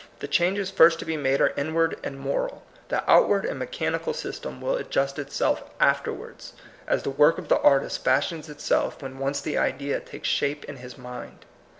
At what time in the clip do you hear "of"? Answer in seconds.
7.37-7.49